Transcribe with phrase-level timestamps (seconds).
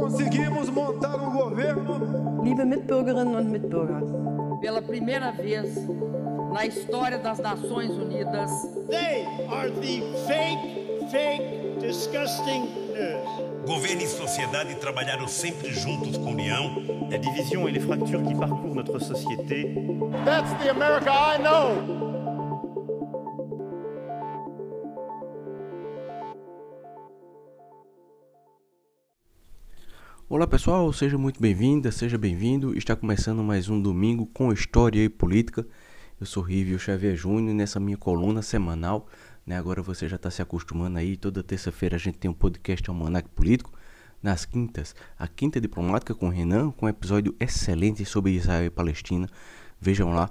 [0.00, 2.42] conseguimos montar um governo.
[2.44, 4.02] Liebe Mitbürgerinnen und Mitbürger,
[4.60, 5.74] pela primeira vez
[6.52, 8.50] na história das Nações Unidas,
[8.88, 12.62] They are the fake, fake, disgusting
[12.94, 13.48] news.
[13.66, 16.82] Governo e sociedade trabalharam sempre juntos com união.
[17.10, 19.74] La division et les fractures qui parcourent notre société
[20.24, 22.17] That's the America I know.
[30.30, 32.76] Olá pessoal, seja muito bem-vinda, seja bem-vindo.
[32.76, 35.66] Está começando mais um domingo com história e política.
[36.20, 39.08] Eu sou Rívio Xavier Júnior nessa minha coluna semanal.
[39.46, 39.56] Né?
[39.56, 41.16] Agora você já está se acostumando aí.
[41.16, 43.72] Toda terça-feira a gente tem um podcast Almanac Político.
[44.22, 49.30] Nas quintas, a Quinta Diplomática com Renan, com um episódio excelente sobre Israel e Palestina.
[49.80, 50.30] Vejam lá,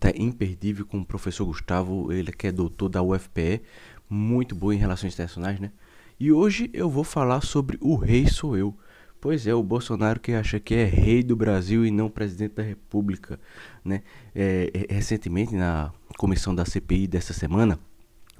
[0.00, 3.62] tá imperdível com o professor Gustavo, ele que é doutor da UFPE,
[4.10, 5.70] muito bom em relações internacionais, né?
[6.18, 8.76] E hoje eu vou falar sobre o rei sou eu.
[9.20, 12.62] Pois é, o Bolsonaro que acha que é rei do Brasil e não presidente da
[12.62, 13.40] República,
[13.84, 14.02] né?
[14.34, 17.78] É, é, recentemente na comissão da CPI dessa semana,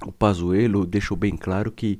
[0.05, 1.99] o Pazuello deixou bem claro que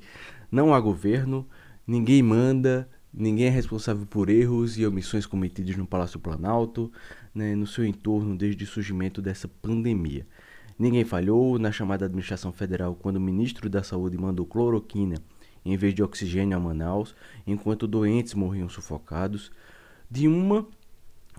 [0.52, 1.48] não há governo,
[1.86, 6.92] ninguém manda, ninguém é responsável por erros e omissões cometidos no Palácio Planalto,
[7.34, 10.26] né, no seu entorno desde o surgimento dessa pandemia.
[10.78, 15.16] Ninguém falhou na chamada administração federal quando o ministro da Saúde mandou cloroquina
[15.72, 17.16] em vez de oxigênio a Manaus,
[17.46, 19.52] enquanto doentes morriam sufocados.
[20.10, 20.66] De uma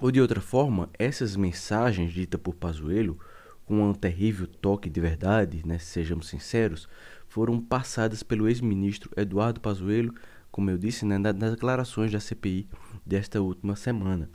[0.01, 3.19] ou de outra forma, essas mensagens ditas por Pazuello,
[3.65, 6.89] com um terrível toque de verdade, né, sejamos sinceros,
[7.27, 10.15] foram passadas pelo ex-ministro Eduardo Pazuello,
[10.51, 12.69] como eu disse, né, nas declarações da CPI
[13.05, 14.31] desta última semana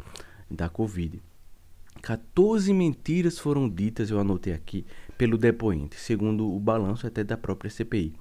[0.50, 1.22] da Covid.
[2.02, 4.86] 14 mentiras foram ditas, eu anotei aqui,
[5.18, 8.14] pelo depoente, segundo o balanço até da própria CPI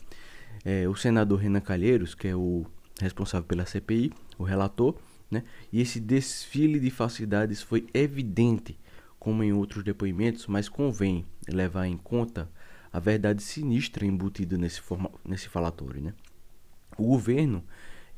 [0.64, 2.64] é, o senador Renan Calheiros, que é o
[3.00, 4.96] responsável pela CPI, o relator,
[5.30, 5.44] né?
[5.72, 8.78] E esse desfile de falsidades foi evidente,
[9.18, 12.50] como em outros depoimentos, mas convém levar em conta
[12.92, 16.14] a verdade sinistra embutida nesse, forma, nesse falatório, né?
[16.98, 17.64] O governo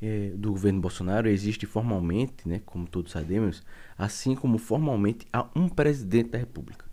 [0.01, 3.63] é, do governo Bolsonaro existe formalmente, né, como todos sabemos,
[3.97, 6.85] assim como formalmente há um presidente da República.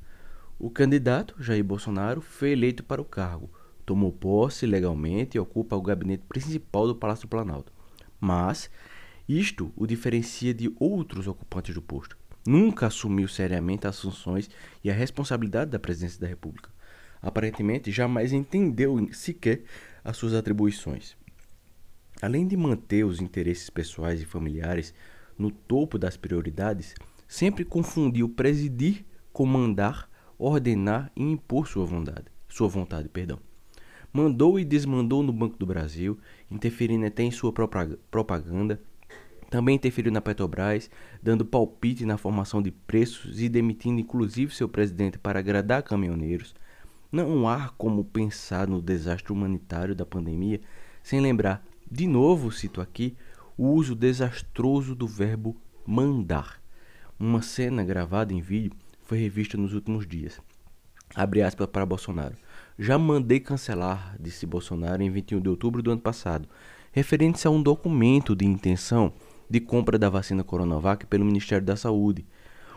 [0.59, 3.51] O candidato, Jair Bolsonaro, foi eleito para o cargo,
[3.85, 7.73] tomou posse legalmente e ocupa o gabinete principal do Palácio do Planalto.
[8.21, 8.71] Mas
[9.29, 12.17] isto o diferencia de outros ocupantes do posto.
[12.47, 14.51] Nunca assumiu seriamente as funções
[14.83, 16.71] e a responsabilidade da presidência da República.
[17.21, 19.63] Aparentemente, jamais entendeu sequer
[20.03, 21.17] as suas atribuições.
[22.21, 24.93] Além de manter os interesses pessoais e familiares
[25.39, 26.95] no topo das prioridades,
[27.29, 32.27] sempre confundiu presidir com mandar, ordenar e impor sua vontade.
[32.49, 33.39] Sua vontade, perdão
[34.13, 36.19] mandou e desmandou no Banco do Brasil,
[36.51, 37.53] interferindo até em sua
[38.11, 38.81] propaganda.
[39.49, 40.91] Também interferiu na Petrobras,
[41.23, 46.55] dando palpite na formação de preços e demitindo inclusive seu presidente para agradar caminhoneiros.
[47.11, 50.61] Não há como pensar no desastre humanitário da pandemia
[51.03, 53.17] sem lembrar, de novo cito aqui,
[53.57, 55.57] o uso desastroso do verbo
[55.87, 56.63] mandar.
[57.19, 58.73] Uma cena gravada em vídeo
[59.03, 60.41] foi revista nos últimos dias.
[61.15, 62.37] Abre aspas para Bolsonaro.
[62.83, 66.49] Já mandei cancelar, disse Bolsonaro em 21 de outubro do ano passado,
[66.91, 69.13] referente-se a um documento de intenção
[69.49, 72.27] de compra da vacina Coronavac pelo Ministério da Saúde.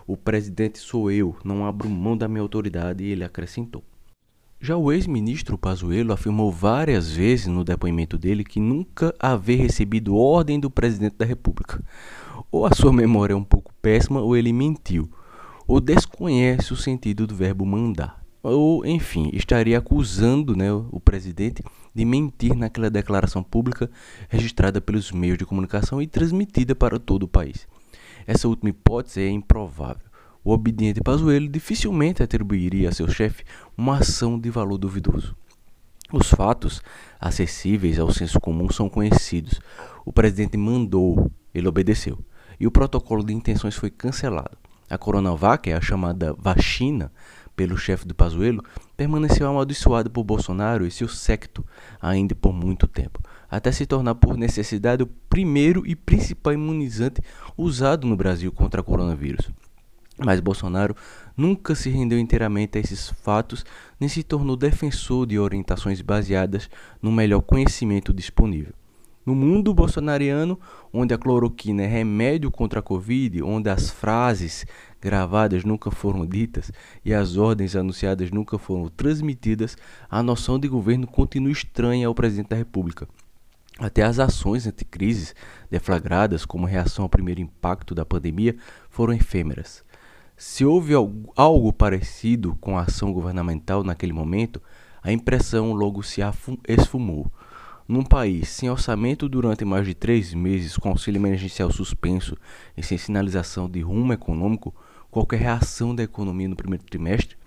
[0.05, 3.83] O presidente sou eu, não abro mão da minha autoridade, ele acrescentou.
[4.61, 10.59] Já o ex-ministro Pazuello afirmou várias vezes no depoimento dele que nunca haver recebido ordem
[10.59, 11.83] do presidente da República.
[12.51, 15.09] Ou a sua memória é um pouco péssima ou ele mentiu,
[15.67, 18.23] ou desconhece o sentido do verbo mandar
[18.53, 21.63] ou, enfim, estaria acusando né, o presidente
[21.93, 23.89] de mentir naquela declaração pública
[24.29, 27.67] registrada pelos meios de comunicação e transmitida para todo o país.
[28.27, 30.05] Essa última hipótese é improvável.
[30.43, 33.43] O obediente Pazuello dificilmente atribuiria a seu chefe
[33.75, 35.35] uma ação de valor duvidoso.
[36.13, 36.83] Os fatos
[37.19, 39.59] acessíveis ao senso comum são conhecidos.
[40.05, 42.19] O presidente mandou, ele obedeceu,
[42.59, 44.55] e o protocolo de intenções foi cancelado.
[44.87, 47.11] A Coronavac, a chamada vacina,
[47.55, 48.63] pelo chefe do Pazuello,
[48.97, 51.65] permaneceu amaldiçoado por Bolsonaro e seu secto
[52.01, 53.19] ainda por muito tempo,
[53.49, 57.21] até se tornar por necessidade o primeiro e principal imunizante
[57.57, 59.49] usado no Brasil contra o coronavírus.
[60.17, 60.95] Mas Bolsonaro
[61.35, 63.65] nunca se rendeu inteiramente a esses fatos,
[63.99, 66.69] nem se tornou defensor de orientações baseadas
[67.01, 68.73] no melhor conhecimento disponível.
[69.25, 70.59] No mundo bolsonariano,
[70.93, 74.67] onde a cloroquina é remédio contra a Covid, onde as frases
[75.01, 76.71] gravadas nunca foram ditas
[77.03, 79.75] e as ordens anunciadas nunca foram transmitidas,
[80.07, 83.07] a noção de governo continua estranha ao presidente da República.
[83.79, 85.33] Até as ações anticrises
[85.71, 88.55] deflagradas como reação ao primeiro impacto da pandemia
[88.91, 89.83] foram efêmeras.
[90.37, 90.93] Se houve
[91.35, 94.61] algo parecido com a ação governamental naquele momento,
[95.01, 96.21] a impressão logo se
[96.67, 97.31] esfumou.
[97.87, 102.35] Num país sem orçamento durante mais de três meses, com auxílio emergencial suspenso
[102.75, 104.73] e sem sinalização de rumo econômico,
[105.11, 107.37] qualquer reação da economia no primeiro trimestre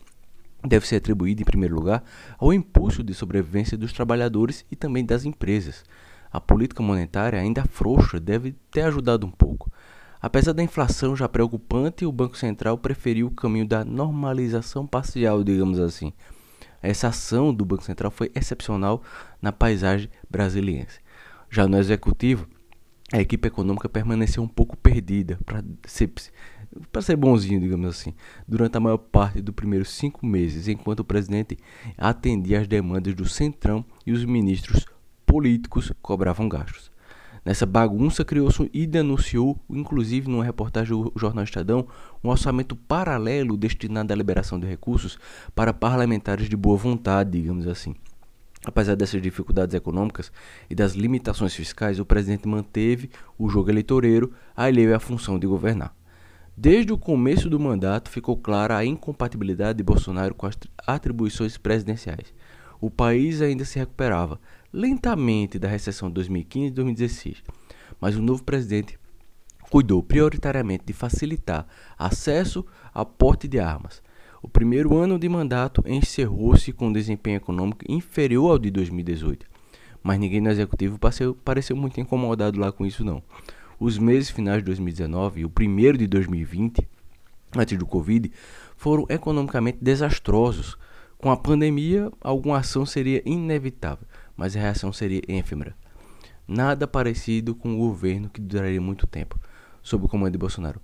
[0.62, 2.05] deve ser atribuída, em primeiro lugar,
[2.38, 5.85] ao impulso de sobrevivência dos trabalhadores e também das empresas.
[6.31, 9.69] A política monetária, ainda frouxa, deve ter ajudado um pouco.
[10.23, 15.81] Apesar da inflação já preocupante, o Banco Central preferiu o caminho da normalização parcial, digamos
[15.81, 16.12] assim
[16.83, 19.03] essa ação do Banco Central foi excepcional
[19.41, 21.01] na paisagem brasiliense.
[21.51, 22.47] Já no executivo,
[23.13, 26.11] a equipe econômica permaneceu um pouco perdida, para ser,
[27.01, 28.15] ser bonzinho, digamos assim,
[28.47, 31.57] durante a maior parte dos primeiros cinco meses, enquanto o presidente
[31.97, 34.85] atendia às demandas do Centrão e os ministros
[35.25, 36.91] políticos cobravam gastos.
[37.49, 41.89] Nessa bagunça criou-se e denunciou, inclusive numa reportagem do jornal Estadão,
[42.23, 45.19] um orçamento paralelo destinado à liberação de recursos
[45.55, 47.95] para parlamentares de boa vontade, digamos assim.
[48.67, 50.31] Apesar dessas dificuldades econômicas
[50.69, 53.09] e das limitações fiscais, o presidente manteve
[53.39, 55.97] o jogo eleitoreiro, alheio à função de governar.
[56.55, 62.35] Desde o começo do mandato ficou clara a incompatibilidade de Bolsonaro com as atribuições presidenciais.
[62.81, 64.41] O país ainda se recuperava,
[64.73, 67.43] lentamente da recessão de 2015 e 2016,
[68.01, 68.99] mas o novo presidente
[69.71, 71.67] cuidou prioritariamente de facilitar
[71.99, 74.03] acesso a porte de armas.
[74.43, 79.45] O primeiro ano de mandato encerrou-se com um desempenho econômico inferior ao de 2018,
[80.03, 83.23] mas ninguém no executivo pareceu, pareceu muito incomodado lá com isso não.
[83.81, 86.87] Os meses finais de 2019 e o primeiro de 2020,
[87.57, 88.31] antes do Covid,
[88.77, 90.77] foram economicamente desastrosos.
[91.19, 94.06] Com a pandemia, alguma ação seria inevitável
[94.38, 95.75] mas a reação seria ênfima.
[96.47, 99.38] Nada parecido com o governo que duraria muito tempo,
[99.82, 100.81] sob o comando de Bolsonaro.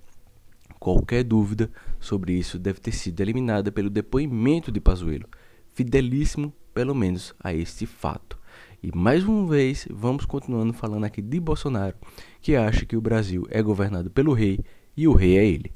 [0.80, 1.70] Qualquer dúvida
[2.00, 5.28] sobre isso deve ter sido eliminada pelo depoimento de Pazuello,
[5.72, 8.36] fidelíssimo pelo menos a este fato.
[8.82, 11.96] E mais uma vez vamos continuando falando aqui de Bolsonaro,
[12.42, 14.58] que acha que o Brasil é governado pelo rei
[14.96, 15.72] e o rei é ele.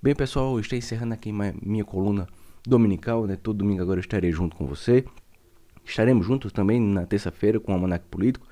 [0.00, 2.28] Bem, pessoal, estou encerrando aqui minha coluna
[2.68, 3.36] dominical, né?
[3.36, 5.04] Todo domingo agora eu estarei junto com você.
[5.84, 8.46] Estaremos juntos também na terça-feira com o Almanac Político.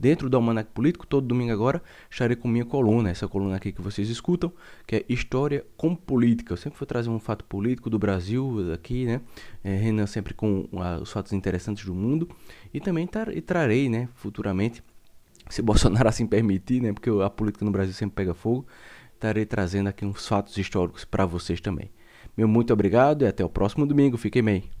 [0.00, 3.82] Dentro do Almanac Político, todo domingo agora, estarei com minha coluna, essa coluna aqui que
[3.82, 4.50] vocês escutam,
[4.86, 6.54] que é História com Política.
[6.54, 9.20] Eu sempre vou trazer um fato político do Brasil aqui, né?
[9.62, 12.26] É, Renan sempre com uh, os fatos interessantes do mundo.
[12.72, 14.82] E também tar, e trarei, né, futuramente,
[15.50, 16.94] se Bolsonaro assim permitir, né?
[16.94, 18.66] Porque a política no Brasil sempre pega fogo.
[19.12, 21.90] Estarei trazendo aqui uns fatos históricos para vocês também.
[22.36, 24.16] Meu muito obrigado e até o próximo domingo.
[24.16, 24.79] Fiquem bem.